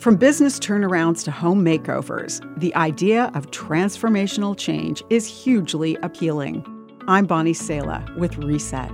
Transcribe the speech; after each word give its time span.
From 0.00 0.16
business 0.16 0.58
turnarounds 0.58 1.22
to 1.24 1.30
home 1.30 1.62
makeovers, 1.62 2.40
the 2.58 2.74
idea 2.74 3.30
of 3.34 3.50
transformational 3.50 4.56
change 4.56 5.02
is 5.10 5.26
hugely 5.26 5.98
appealing. 6.02 6.64
I'm 7.06 7.26
Bonnie 7.26 7.52
Sala 7.52 8.02
with 8.16 8.38
Reset. 8.38 8.90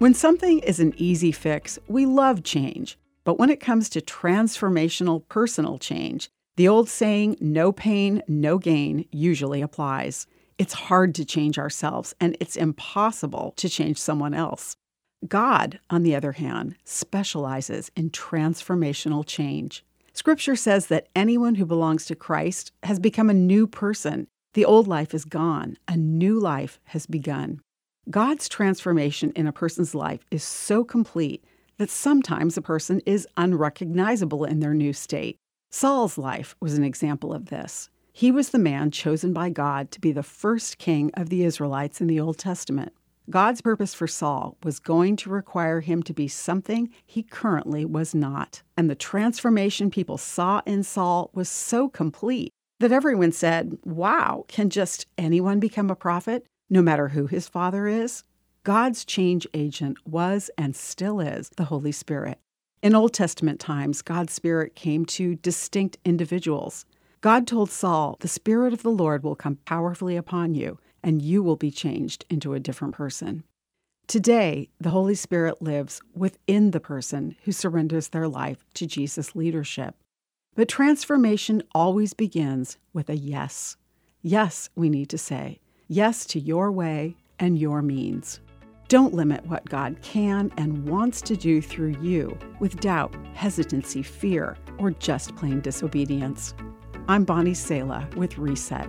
When 0.00 0.12
something 0.12 0.58
is 0.58 0.80
an 0.80 0.92
easy 0.98 1.32
fix, 1.32 1.78
we 1.88 2.04
love 2.04 2.42
change. 2.42 2.98
But 3.24 3.38
when 3.38 3.48
it 3.48 3.58
comes 3.58 3.88
to 3.90 4.02
transformational 4.02 5.26
personal 5.28 5.78
change, 5.78 6.28
the 6.56 6.68
old 6.68 6.90
saying, 6.90 7.38
no 7.40 7.72
pain, 7.72 8.22
no 8.28 8.58
gain, 8.58 9.06
usually 9.12 9.62
applies. 9.62 10.26
It's 10.58 10.74
hard 10.74 11.14
to 11.14 11.24
change 11.24 11.58
ourselves, 11.58 12.14
and 12.20 12.36
it's 12.38 12.56
impossible 12.56 13.54
to 13.56 13.70
change 13.70 13.96
someone 13.96 14.34
else. 14.34 14.76
God, 15.28 15.78
on 15.88 16.02
the 16.02 16.14
other 16.14 16.32
hand, 16.32 16.76
specializes 16.84 17.90
in 17.96 18.10
transformational 18.10 19.24
change. 19.24 19.84
Scripture 20.14 20.56
says 20.56 20.88
that 20.88 21.08
anyone 21.14 21.54
who 21.54 21.64
belongs 21.64 22.04
to 22.06 22.14
Christ 22.14 22.72
has 22.82 22.98
become 22.98 23.30
a 23.30 23.34
new 23.34 23.66
person. 23.66 24.26
The 24.54 24.64
old 24.64 24.86
life 24.86 25.14
is 25.14 25.24
gone, 25.24 25.78
a 25.88 25.96
new 25.96 26.38
life 26.38 26.78
has 26.86 27.06
begun. 27.06 27.60
God's 28.10 28.48
transformation 28.48 29.32
in 29.36 29.46
a 29.46 29.52
person's 29.52 29.94
life 29.94 30.26
is 30.30 30.42
so 30.42 30.84
complete 30.84 31.44
that 31.78 31.88
sometimes 31.88 32.56
a 32.56 32.62
person 32.62 33.00
is 33.06 33.26
unrecognizable 33.36 34.44
in 34.44 34.60
their 34.60 34.74
new 34.74 34.92
state. 34.92 35.36
Saul's 35.70 36.18
life 36.18 36.54
was 36.60 36.74
an 36.74 36.84
example 36.84 37.32
of 37.32 37.46
this. 37.46 37.88
He 38.12 38.30
was 38.30 38.50
the 38.50 38.58
man 38.58 38.90
chosen 38.90 39.32
by 39.32 39.48
God 39.48 39.90
to 39.92 40.00
be 40.00 40.12
the 40.12 40.22
first 40.22 40.76
king 40.76 41.10
of 41.14 41.30
the 41.30 41.44
Israelites 41.44 42.00
in 42.00 42.08
the 42.08 42.20
Old 42.20 42.36
Testament. 42.36 42.92
God's 43.30 43.60
purpose 43.60 43.94
for 43.94 44.08
Saul 44.08 44.56
was 44.64 44.80
going 44.80 45.16
to 45.16 45.30
require 45.30 45.80
him 45.80 46.02
to 46.04 46.12
be 46.12 46.26
something 46.26 46.90
he 47.06 47.22
currently 47.22 47.84
was 47.84 48.14
not. 48.14 48.62
And 48.76 48.90
the 48.90 48.96
transformation 48.96 49.90
people 49.90 50.18
saw 50.18 50.60
in 50.66 50.82
Saul 50.82 51.30
was 51.32 51.48
so 51.48 51.88
complete 51.88 52.50
that 52.80 52.90
everyone 52.90 53.30
said, 53.30 53.78
Wow, 53.84 54.44
can 54.48 54.70
just 54.70 55.06
anyone 55.16 55.60
become 55.60 55.88
a 55.88 55.94
prophet, 55.94 56.44
no 56.68 56.82
matter 56.82 57.08
who 57.08 57.26
his 57.26 57.46
father 57.48 57.86
is? 57.86 58.24
God's 58.64 59.04
change 59.04 59.46
agent 59.54 59.98
was 60.06 60.50
and 60.58 60.74
still 60.74 61.20
is 61.20 61.50
the 61.56 61.64
Holy 61.64 61.92
Spirit. 61.92 62.38
In 62.82 62.94
Old 62.94 63.14
Testament 63.14 63.60
times, 63.60 64.02
God's 64.02 64.32
Spirit 64.32 64.74
came 64.74 65.04
to 65.06 65.36
distinct 65.36 65.98
individuals. 66.04 66.84
God 67.20 67.46
told 67.46 67.70
Saul, 67.70 68.16
The 68.18 68.26
Spirit 68.26 68.72
of 68.72 68.82
the 68.82 68.90
Lord 68.90 69.22
will 69.22 69.36
come 69.36 69.56
powerfully 69.64 70.16
upon 70.16 70.56
you 70.56 70.78
and 71.02 71.22
you 71.22 71.42
will 71.42 71.56
be 71.56 71.70
changed 71.70 72.24
into 72.30 72.54
a 72.54 72.60
different 72.60 72.94
person. 72.94 73.44
Today, 74.06 74.68
the 74.80 74.90
Holy 74.90 75.14
Spirit 75.14 75.62
lives 75.62 76.00
within 76.14 76.72
the 76.72 76.80
person 76.80 77.36
who 77.44 77.52
surrenders 77.52 78.08
their 78.08 78.28
life 78.28 78.64
to 78.74 78.86
Jesus' 78.86 79.34
leadership. 79.34 79.94
But 80.54 80.68
transformation 80.68 81.62
always 81.74 82.12
begins 82.12 82.76
with 82.92 83.08
a 83.08 83.16
yes. 83.16 83.76
Yes, 84.20 84.68
we 84.74 84.90
need 84.90 85.08
to 85.10 85.18
say. 85.18 85.60
Yes 85.88 86.26
to 86.26 86.40
your 86.40 86.70
way 86.70 87.16
and 87.38 87.58
your 87.58 87.80
means. 87.80 88.40
Don't 88.88 89.14
limit 89.14 89.46
what 89.46 89.64
God 89.64 89.96
can 90.02 90.52
and 90.58 90.86
wants 90.86 91.22
to 91.22 91.36
do 91.36 91.62
through 91.62 91.96
you 92.02 92.36
with 92.60 92.80
doubt, 92.80 93.14
hesitancy, 93.32 94.02
fear, 94.02 94.58
or 94.78 94.90
just 94.90 95.34
plain 95.36 95.60
disobedience. 95.60 96.52
I'm 97.08 97.24
Bonnie 97.24 97.54
Sala 97.54 98.06
with 98.16 98.36
Reset. 98.36 98.88